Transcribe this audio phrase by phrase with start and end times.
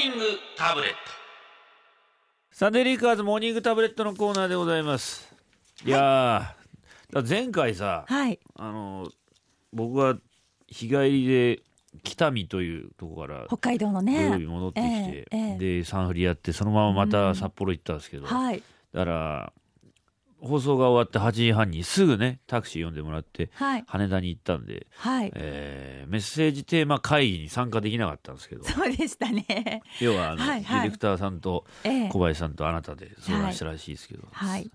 [0.00, 0.24] ニング
[0.56, 0.96] タブレット
[2.52, 5.30] サンデーフリッカーズモーニングタブレットのコーナーでございます。
[5.84, 6.56] いや
[7.28, 8.40] 前回さ、はい。
[8.56, 9.08] あの
[9.74, 10.16] 僕が
[10.68, 11.60] 日帰りで
[12.02, 14.46] 北見というとこから北海道の土曜日ね。
[14.46, 18.62] 戻ってきて、ええええでサンフリやってそのまままた札幌行ったんですけど、はい。
[18.94, 19.52] だから
[20.40, 23.84] 放送が終わって8時半にすぐねタクシー呼んでもらってはい。
[23.86, 25.32] 羽田に行ったんで、はい。
[25.34, 29.82] えーメッセージテーマ会議に参加できなかったんですけどそうでしたね。
[30.00, 34.70] 要はあの、はいはいディレクターさんとええ小林さんとあなたで相談したらしいですけど、はい。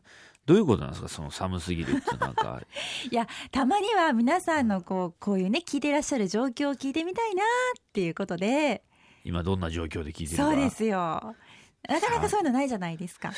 [0.46, 2.62] どういうことなんですかその寒すぎるってなんか
[3.12, 7.48] いや、たまには皆さんのこう、こういうね、聞いてらっしゃる状況を聞いてみたいなっ
[7.94, 8.84] ていうことで。
[9.24, 11.36] 今どんな状況で聞いてるかそうですよ。
[11.90, 13.32] なかなかそういうのないじゃないですか。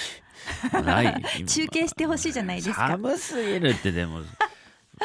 [0.84, 1.24] ない。
[1.46, 2.88] 中継してほしいじゃないですか。
[2.90, 4.22] 寒すぎるってでも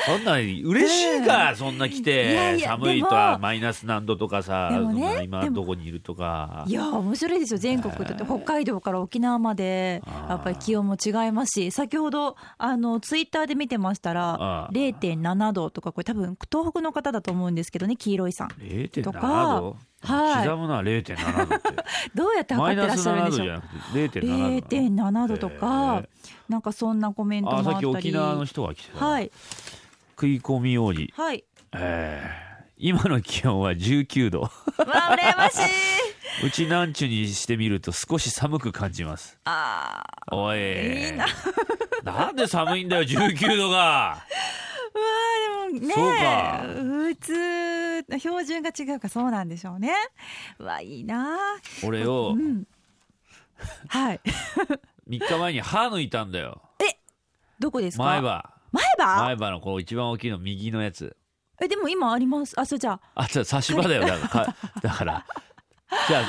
[0.06, 3.40] そんな嬉しいか、そんな来いてやいや寒いとではも。
[3.40, 6.64] マイナス何度とかさでもね今どこにいるとか。
[6.66, 8.24] いや面白いですよ全国だって。
[8.24, 14.96] 北海道から沖縄までやっぱり気温も違いますし先ほどあのツイッターで見てましたらあー。
[14.96, 18.48] 0.7度とかこれ多分東北の方だと思うんですけどね黄色いさん。
[18.48, 20.46] 0.7とか度はい。
[20.46, 21.68] 刻むのは0.7度って。
[22.14, 23.44] どうやってマイナス測ってらっしゃるん7でしょう？
[23.44, 23.60] 度じゃな
[24.62, 26.08] くて0.7度0.7度とかへ
[26.48, 29.30] なんかそんなコメントもああさっき沖縄の人が来てた、はい。
[30.10, 31.44] 食い込み王子、はい。
[31.72, 32.52] えー
[32.84, 34.40] 今の気温は19度。
[34.40, 35.66] わあ羨ましい。
[36.44, 39.38] うちなんちゅにしてみると少し寒く感じます。
[39.44, 40.58] あおい。
[40.58, 41.26] いいな。
[42.02, 44.24] なんで寒いんだよ19度が
[44.92, 49.92] でもね普通標準が違うかそうなんでしょうね。
[50.58, 51.38] うわいいな
[51.84, 52.64] 俺をうん。
[53.88, 54.20] はい。
[55.08, 56.62] 3日前に歯抜いたんだよ。
[57.58, 58.04] どこですか？
[58.04, 58.50] 前歯。
[58.72, 59.22] 前歯？
[59.24, 61.16] 前歯のこう一番大きいの右のやつ。
[61.60, 62.58] えでも今あります？
[62.58, 63.00] あそうじゃあ。
[63.14, 64.02] あじゃ差し歯だよ。
[64.02, 65.26] だからか だから。
[66.08, 66.22] じゃあ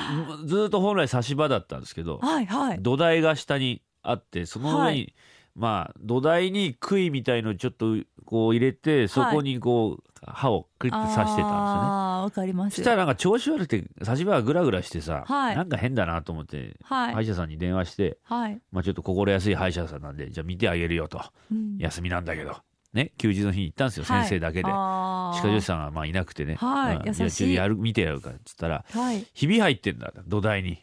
[0.46, 2.82] ずーっと本来差し歯だったんですけどはいはい。
[2.82, 5.14] 土台が下にあってその上に、はい
[5.56, 11.52] まあ土台に杭みたいのちょっとこう入れてそこにこう歯をクリッて刺してたんですよね。
[11.52, 12.76] あーわかります。
[12.76, 15.56] そしたらなんか調子悪くて差し歯がグラグラしてさ、はい。
[15.56, 17.14] なんか変だなと思って、はい。
[17.14, 21.22] 歯医者さんに電話して、はい、まあ、ちょっと心安い歯医者さんなんでじゃあ見てあげるよと。
[21.52, 21.78] うん。
[21.78, 22.56] 休みなんだけど。
[22.94, 24.28] ね休日の日に行ったんですよ、はい。
[24.28, 24.70] 先生だけで。
[24.70, 26.96] 歯科助手さんはまあいなくてね、はい。
[26.98, 27.54] うん優しい。
[27.56, 29.26] やる見てやるからっつったらはい。
[29.34, 30.80] ひび入ってんだ土台に。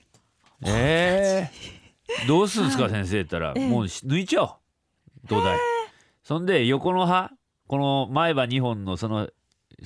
[0.62, 1.79] えー、
[2.26, 2.93] どうすんすか、はい。
[2.93, 3.69] 先生ったら、ええ。
[3.69, 4.50] もう抜いちゃおう。
[5.26, 5.59] 土台。
[6.22, 7.31] そんで横の歯
[7.66, 9.28] この前歯2本のその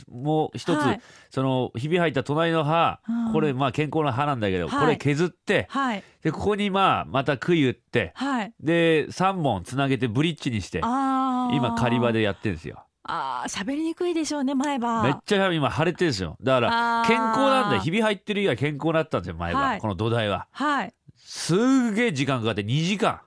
[0.09, 1.01] もう一つ、はい。
[1.31, 3.33] そのひび入った隣の歯、うん。
[3.33, 4.81] これまあ健康な歯なんだけど、はい。
[4.81, 6.03] これ削ってはい。
[6.23, 8.53] でここにまあまた杭打ってはい。
[8.61, 12.85] で3本つなげてブリッジにして今仮歯でやってるんですよ。
[13.07, 15.03] あー喋りにくいでしょうね前歯。
[15.03, 16.37] めっちゃ今腫れてるんですよ。
[16.43, 17.83] だから健康なんだよ。
[17.83, 19.81] ひび入ってる以外健康だったんですよ前歯、はい。
[19.81, 20.49] この土台は。
[20.51, 20.95] はい
[21.27, 23.13] すーげえ時間かかって2時間。
[23.13, 23.21] わ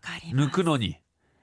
[0.00, 0.48] かります。
[0.48, 0.98] 抜くのに。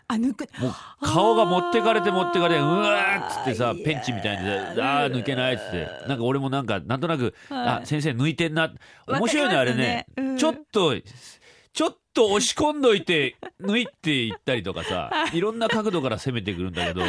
[0.10, 0.42] あ抜く。
[0.60, 5.88] もう顔が持ってかれて持ってかれてうわーっつってさペンチみたいにであー抜けないっつって。
[6.08, 7.68] なんか俺もなんかなんとなく、はい。
[7.68, 8.74] あ先生抜いてんな。
[9.08, 10.06] 面白いのあれね。
[10.18, 10.38] うん。
[10.38, 10.96] ちょっと
[11.74, 15.42] ちょっと押し込んどいて抜いていったりとかさい。
[15.42, 17.02] ろんな角度から攻めてくるんだけど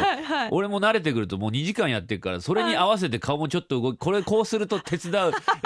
[0.49, 5.13] 俺も慣れてくるともう2時間やってるからそれに合わせて顔もちょっと動きこれこうすると手伝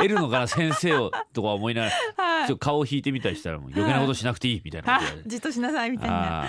[0.03, 2.47] えるのかな先生をとか思いながらはい。
[2.47, 6.45] ちょっと顔を引いてみたりしたらもう余計なことしなくていいみたいなあこじっとしなさいみたいな。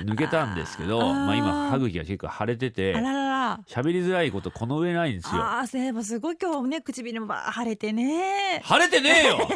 [0.00, 5.40] 抜けたんですけどまあ、今歯茎が結構腫れててあららら喋りづらいことこの上ないんですよ。
[5.40, 8.62] ああそういえばすごい今日ね唇もばー腫れてね。
[8.64, 9.48] 腫れてねえよ。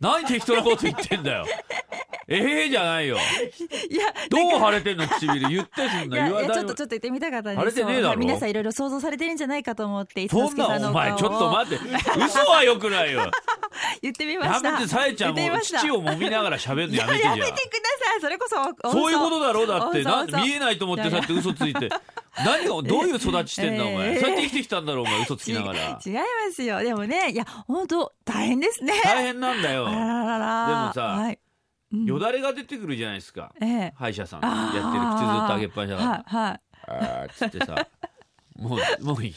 [0.00, 1.46] 何適当なこと言ってんだよ。
[2.32, 3.16] ええじゃないよ。
[3.90, 5.48] いやどう腫れてんの唇。
[5.48, 6.16] 言ってすんの。
[6.16, 6.50] 言わない。
[6.52, 11.84] ちょっとちょっと言ってみたかったん腫ですれて皆さんいろいろ想像されてるんじゃないかと思ってそんなお前ちょっと待って。
[12.24, 13.30] 嘘はよくないよ。
[14.02, 14.72] 言ってみまやした。
[14.72, 17.38] めてさえちゃんも父を揉みながら喋るのやめてじゃん。
[17.38, 18.20] やめてください。
[18.20, 19.66] それこそそういうことだろう。
[19.66, 21.88] だってな見えないと思ってそうやって嘘ついて
[22.38, 24.14] 何がどういう育ちしてんだお前。
[24.14, 24.20] えー。
[24.20, 25.22] そうやって生きてきたんだろうお前。
[25.22, 26.00] 嘘つきながら。
[26.04, 26.80] 違いますよ。
[26.80, 28.92] でもねいや本当大変ですね。
[29.02, 29.86] 大変なんだよ。
[29.86, 31.38] でもさはい。
[31.92, 32.04] うん。
[32.04, 33.52] よだれが出てくるじゃないですか。
[33.60, 33.92] ええ。
[33.96, 34.40] 歯医者さん。
[34.42, 34.94] やってる口ず
[35.44, 36.08] っと上げっぱなしだから。
[36.10, 36.60] はいはい。
[36.86, 37.86] あーっつってさ
[38.56, 39.34] もうもういい。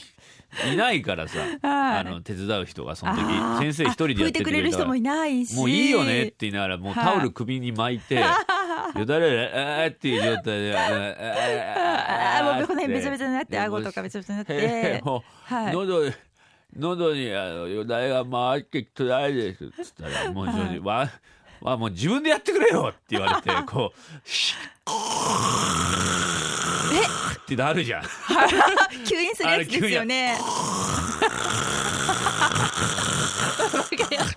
[0.78, 2.00] ないからさ、 はい。
[2.00, 3.24] あの手伝う人がその時
[3.60, 5.56] 先生一人でやっててくれる人もいないし。
[5.56, 8.18] もういいよねって言いながらもうはいタオル首に巻いて、
[9.00, 11.16] よだれあーっていう状態で あー
[12.40, 15.74] あーもうこの辺べちゃべちゃになって顎とかべちゃべちゃになっへてーもう、はい。
[15.74, 16.12] 喉
[16.78, 21.10] 喉にあのよだれが回ってきてないですっつったらもう、はいわ
[21.62, 24.58] わもう自分でやってくれよって言われてこうシッ
[27.42, 28.04] ってなるじゃん。
[29.06, 30.36] 吸引するやつですよね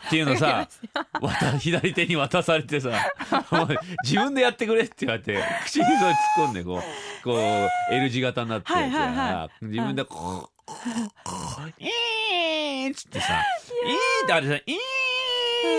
[0.06, 0.68] っていうのさ
[1.20, 2.90] 渡左手に渡されてさ
[4.04, 6.14] 自分でやってくれって言われて口にそれ突っ
[6.46, 6.82] 込んでこう
[7.24, 8.72] こう L 字型になって
[9.62, 10.70] 自分でこう
[11.78, 13.42] 「えー」っつってさ
[13.86, 14.72] 「えー」ってあれさ「え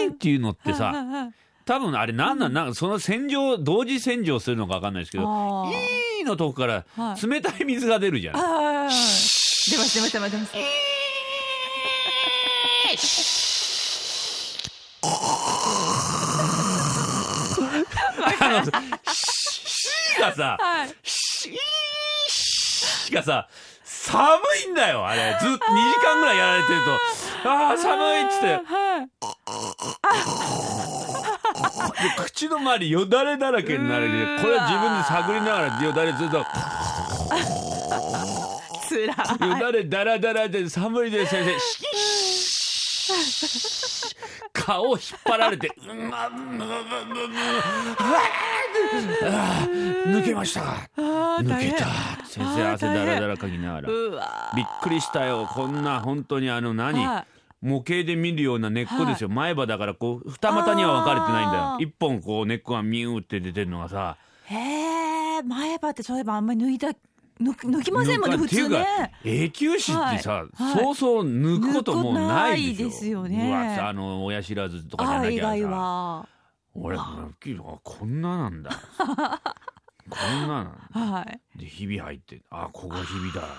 [0.08, 0.94] ー」っていうのってさ
[1.66, 5.70] 多分あれなんなんなんかその洗浄同時洗浄するのか分かんないですけどあ
[6.20, 8.36] 「えー」のとこからはい冷たい水が出るじゃん。
[8.36, 8.42] 出
[9.78, 10.54] ます出ます出ます出ます
[18.48, 18.66] あの、
[19.14, 19.90] し
[20.20, 20.90] がさ、はい。
[21.04, 21.52] し
[23.12, 23.48] がさ、
[23.84, 25.38] 寒いんだよ、あれ。
[25.40, 25.62] ずっと2時
[26.06, 26.80] 間ぐらいやられてる
[27.44, 28.60] と、ああ、寒いっつって、
[32.24, 36.46] 口の周りよだれだらけになるで、これは自分で探りながらよだれずっと、
[38.88, 39.14] つら
[39.48, 41.52] よだれだらだらで寒いで先生、
[44.68, 47.00] 顔を引っ張られて、うんまうんまうんま
[50.06, 50.62] うん抜けました。
[50.98, 51.86] 抜けた。
[51.86, 53.90] 大先生汗だらだらかきながら。
[54.58, 55.48] びっくりしたよ。
[55.50, 57.26] こんな本当にあの何、は
[57.62, 61.78] 模型で見るような根っこですよ、前歯だからこう二股には分かれてないんだよ。
[61.80, 64.18] 一本こう根っこがミューって出てるのがさ。
[64.48, 64.56] へ
[65.38, 66.90] え前歯ってそういえばあんまり抜いた
[67.42, 69.12] 抜きませんもんね普通ね。
[69.24, 70.64] 永久歯ってさ、はい。
[70.64, 70.84] はい。
[70.84, 73.50] そうそう抜くこともないですよね。
[73.50, 76.28] うわさあの親知らずとかじゃあなきゃさ。
[76.74, 78.72] 俺こんななんだ。
[80.10, 81.00] こんななんだ。
[81.00, 81.60] はい。
[81.60, 83.54] でひび入ってあここひびだっつって。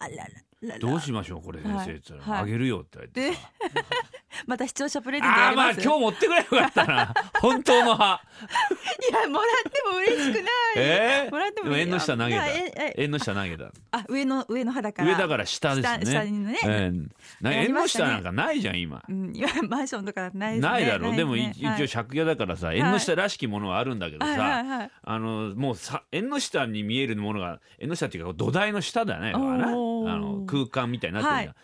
[0.00, 1.86] あららどうしましょうこれ先はい。
[1.86, 2.42] 生って言ったら、はい。
[2.44, 3.50] あげるよって言われてさ
[4.48, 5.80] また視聴者プレゼントやります？
[5.82, 7.14] 今日持ってくればよかったな。
[7.38, 8.18] 本当の歯
[9.10, 10.44] いやもらっても嬉しくない。
[10.76, 12.46] えー、もらっても縁の下投げた
[12.96, 15.08] 縁の下投げたあ上の上の歯だから。
[15.08, 15.98] 上だから下ですね。
[16.02, 16.58] 下下にね。
[16.64, 19.04] ええなやり縁の下なんかないじゃん今。
[19.06, 20.60] うん今マンションとかないね。
[20.60, 21.16] ないだろう。
[21.16, 24.90] でもね一一応借家だからさ縁の下らしきものはあるんだけどはいさ、はいはい。
[25.04, 29.32] あのもうさ縁の下に見えるものが縁の下っていうか土台の下だね。
[29.34, 31.56] あの空間みたいになってるじゃん、はい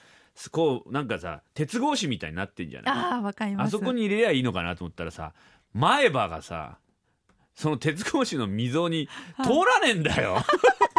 [0.50, 2.94] こうなんかさ鉄格子みたいになってんじゃない？
[2.96, 3.68] ああわかります。
[3.68, 5.32] あそこに入れりゃいいのかなと思ったらさ
[5.72, 6.78] 前歯がさ
[7.54, 9.08] その鉄格子の溝に
[9.42, 10.38] 通らねえんだよ、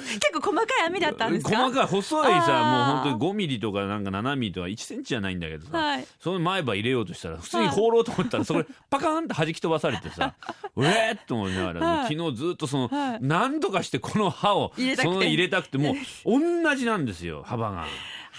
[0.00, 1.56] 結構細かい網だったんですか？
[1.56, 6.06] 細かい細いさもう本当に5ミリとかなんか7ミリとか1センチじゃないんだけどさ、はい。
[6.20, 10.34] その前歯入れようとしたら普通に放ろうと思ったらそこでパカーンって弾き飛ばされてさ
[10.76, 12.14] うえーっと思いながら、はい。
[12.14, 13.18] 昨日ずっとその、はい。
[13.20, 15.12] 何とかしてこの歯を入れたくて。
[15.12, 15.94] その入れたくてもう
[16.64, 17.86] 同じなんですよ幅が。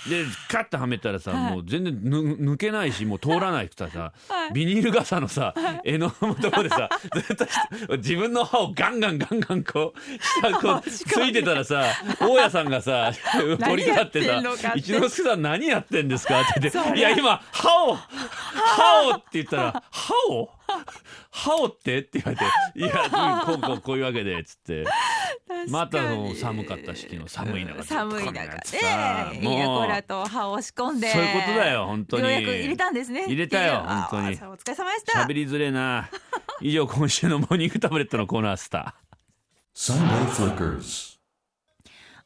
[0.09, 1.53] でカッとはめたらさ、はい。
[1.53, 2.17] もう全然ぬ
[2.53, 4.53] 抜けないしもう通らないくてさ、はい。
[4.53, 5.53] ビニール傘のさ、
[5.83, 7.49] 柄のとこでさずっとし
[7.97, 11.83] 自分の歯をガンガンガンガンこう下こうついてたらさ
[12.19, 13.11] 大家さんがさ
[13.59, 14.61] 取り掛かって何やってんのかって。
[14.61, 17.95] さ「一之輔さん何やってんですか?」って言って「それいや今歯を。
[17.95, 20.49] 歯を」って言ったら「歯を？
[21.31, 22.43] 歯をって?」って言われて
[22.79, 24.85] 「いやこうこうこういうわけで」っつって。
[25.69, 32.23] またその寒かったし昨日寒い中寒い中でさいやこもうらと歯を押し込んでそういうことだよ本当に。
[32.23, 33.25] ようやく入れたんですね。
[33.25, 34.27] 入れたよ本当に。
[34.27, 35.19] お疲れ様でした。
[35.19, 36.09] 喋りづれえな。
[36.61, 39.93] 以上今週のモーニングタブレットのコーナースター。
[39.93, 41.10] Sunday Flickers.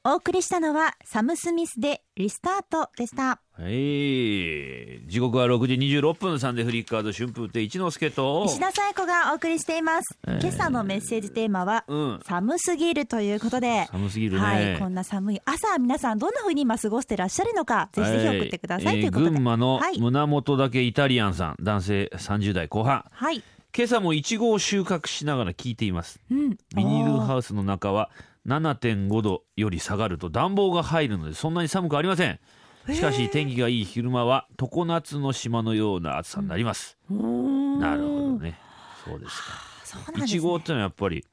[0.07, 3.41] お送りしたのはサム・スミスでリスタートでした。
[3.53, 5.01] はい。
[5.07, 8.43] 時刻は6時26分サンデーフリッカード春風亭一之輔と。
[8.45, 10.41] 石田紗友子がお送りしています、えー。
[10.41, 12.19] 今朝のメッセージテーマは、うん。
[12.23, 13.87] 寒すぎるということで。
[13.89, 19.31] 寒すぎるね、はい、こんな寒い朝皆さんどんな風に今過ごしてらっしゃるのかぜひぜひ送ってください、えーということで。
[19.31, 23.05] 群馬のはい、胸元だけイタリアンさん男性30代後半。
[23.09, 23.41] はい。
[23.75, 26.19] 今朝もイチゴを収穫しながら聞いています。
[26.29, 28.11] うん、ビニールハウスの中は
[28.45, 32.39] 7.5度より下がると暖房が入るのでそんなに寒くありません。
[32.93, 38.59] しかし天気がいい昼間は常夏の島のような暑さになります、おーなるほどね。
[39.03, 40.23] そうですか。
[40.23, 41.25] いちごってのはやっぱり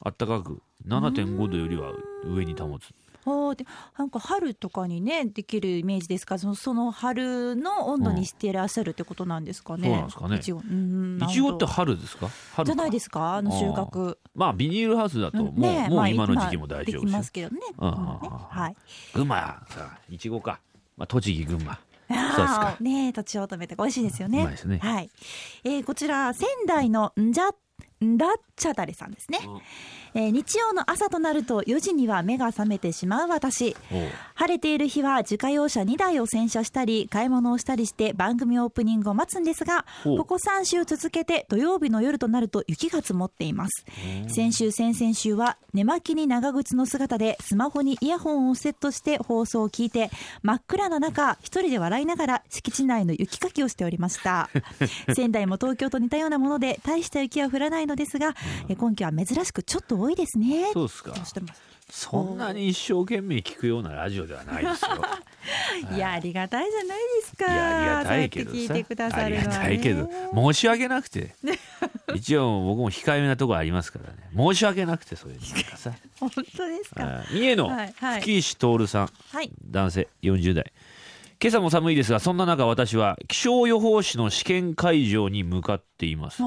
[0.00, 1.92] あったかく7.5度よりは
[2.24, 2.90] 上に保つ
[3.28, 3.66] おーで
[3.98, 6.36] なんか春とかにねできるイメージですか？
[6.36, 10.36] らそのその春の温度にしていらっしゃるってことなんですかね、そうなんですかね。
[10.36, 12.28] いちごうんいちごって春ですか？
[12.54, 13.36] 春じゃないですすか。
[13.36, 14.16] あの収穫。
[14.34, 17.18] まあビニールハウスだともう,、ねもう今のまあ時期も大丈夫ですよ。
[17.18, 17.60] ますけどね。
[17.78, 18.18] うん今ね。
[18.22, 18.76] うんうんはい。
[19.14, 19.36] 群馬
[19.68, 20.60] さいちごか、
[20.96, 21.72] まあ、栃木群馬。
[21.72, 22.76] あそうですか。
[22.80, 24.40] ーねえとちおとめって美味しいですよね。
[24.40, 24.78] うまいですね。
[24.78, 25.10] はい、
[25.64, 27.52] えーこちら仙台のんじゃん
[28.00, 29.38] だっちゃだれさんですね、
[30.14, 33.76] えー日曜の朝となると4時には目が覚めてしまう私。
[34.34, 43.84] 晴れている日は自家用車2台を洗車したり買い物をしたりして番組オープニングを待つんですがここ3週続けて土曜日の夜となると雪が積もっています。
[44.28, 50.10] 先週先々週は寝巻きに長靴の姿でスマホにイヤホンをセットして放送を聞いて
[50.42, 54.50] 真っ暗な中一人で笑いながら敷地内の雪かきをしておりました。
[55.14, 58.34] 仙台も東京と似たようなもので大した雪は降らないのですが
[58.68, 60.70] え今季は珍しくちょっと多いですね。
[60.72, 61.14] そうですか。
[61.90, 64.90] そんなに一生懸命聞くようなラジオではないですよ。
[65.96, 67.46] いやありがたいじゃないですか。
[67.50, 67.56] い。
[67.56, 68.56] やありがたいけどさ。
[68.56, 70.10] そうやって聞いてくださありがるのは、ね、たいけど。
[70.52, 71.34] 申し訳なくて。
[72.14, 74.18] 一応僕も控えめなところありますからね。
[74.36, 75.92] 申し訳なくてそういうなんかさ。
[76.20, 77.04] 本当ですか。
[77.04, 77.26] はい。
[77.32, 77.70] 三重の
[78.20, 79.10] 吹石徹さん。
[79.32, 79.50] はい。
[79.64, 80.72] 男性40代。
[81.40, 86.42] 今朝も寒いですがそんな中私は気象予報士の試験会場に向かっています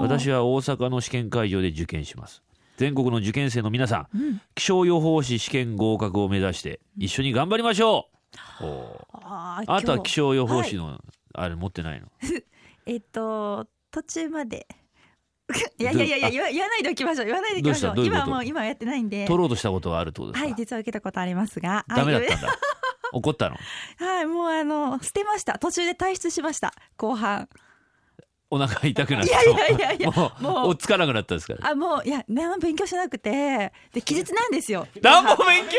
[0.00, 2.42] 私は大阪の試験会場で受験します。
[2.76, 8.08] 全国の受験生の皆さん、気象予報士試験合格を目指して一緒に頑張りましょ
[8.60, 9.18] う、おー。
[9.22, 10.86] あーあなたは気象予報士はい。
[10.92, 11.00] の、
[11.34, 12.06] あれ持ってないの？
[12.86, 14.66] えっと途中まで。
[15.78, 17.26] いやいやいや言わ言わないでおきましょう。
[17.26, 18.04] 言わないでおきましょう。
[18.04, 19.24] 今はもう今はやってないんで。
[19.26, 21.84] 取ろうとしたことがあるってことですか、はい実は受けたことありますが。
[21.94, 22.48] ダメだっはいたんだ。
[23.12, 23.56] 怒ったの？
[23.98, 25.58] はいもうあの捨てました。
[25.58, 26.74] 途中で退出しました。
[26.98, 27.48] 後半
[28.50, 30.76] お腹痛くなっていやいやいやいやもうもう。
[30.76, 31.54] つかなくなったんですか？
[31.54, 33.72] らあもういや何も勉強しなくて。
[33.92, 34.86] で記述なんですよ。
[35.02, 35.78] 何も勉強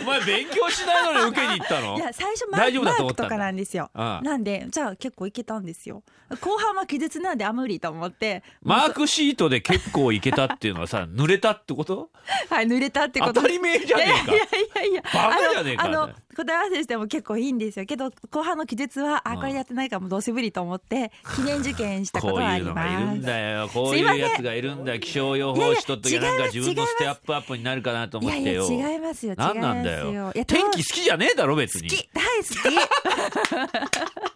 [0.00, 1.96] お前勉強しないのに受けに行ったの？
[1.96, 3.28] いや最初マ大丈夫マだと思ったんだ。
[3.28, 3.90] ークとかなんですよ。
[3.94, 4.24] ああ。
[4.24, 6.02] なんでじゃあ結構いけたんですよ。
[6.40, 8.42] 後半は記述なんであ無理と思って。
[8.62, 12.10] マークシートで結構いけたっていうのはさ 濡れたってこと？
[12.48, 13.34] はい濡れたってこと。
[13.34, 14.32] 当たり前じゃねえか。
[14.32, 15.02] いやいやいやいや。
[15.12, 17.86] バカじゃねえかあの答え合わせしても結構いいんですよ。
[17.86, 23.68] けど後半の記述はあうんこれやってないからもうどうせ無理と思って記念受験したこことうはありいうのがいるますんだよ。
[23.68, 25.00] こういすいうやつがいるんだよ。
[25.00, 28.90] 気象予報士とっときゃいやいやなんか自分のステップアップになるかなといやいや思ってよ。
[28.92, 29.32] 違いますよ。
[29.32, 30.32] 違いますよ。
[30.46, 31.88] 天気好きじゃねえだろ別に。
[31.88, 34.35] 好き大好き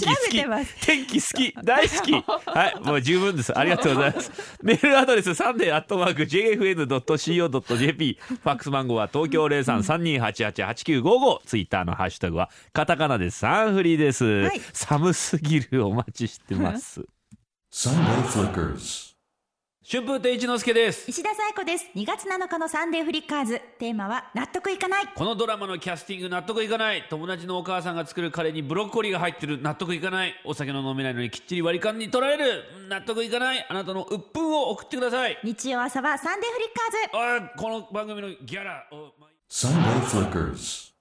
[0.00, 0.44] 気好き。
[0.86, 1.54] 天気好き。
[1.64, 2.12] 大好き。
[2.12, 3.56] はいもう十分です。
[3.58, 4.30] ありがとうございます。
[4.62, 14.60] メールアドレスサンデーアットマーク JFN.CO.JP ファックス番号は東京0332888955ツイッターのハッシュタグはカタカナでサンフリです、はい。
[14.72, 15.86] 寒すぎる。
[15.86, 17.04] お待ちしてます。
[17.72, 19.15] Sunday Flickers.
[19.88, 21.08] 春風亭一之輔です。
[21.08, 21.88] 石田紗友子です。
[21.94, 23.62] 2月7日のサンデーフリッカーズ。
[23.78, 25.04] テーマは納得いかない。
[25.14, 27.04] このドラマのキャスティング納得いかない。
[27.08, 29.62] 友達のお母さんが作るカレーにブロッコリーが入ってる。
[29.62, 30.34] 納得いかない。
[30.44, 32.64] お酒の飲めないのにきっちり割り勘に取られる。
[32.88, 33.64] 納得いかない。
[33.68, 35.38] あなたの鬱憤を送ってください。
[35.44, 36.68] 日曜朝はサンデーフリッ
[37.14, 37.52] カーズ。
[37.52, 39.12] あこの番組のギャラを。
[39.48, 40.95] Sunday Flickers.